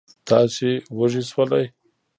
تاسې 0.27 0.69
وږي 0.97 1.21
شولئ. 1.31 1.65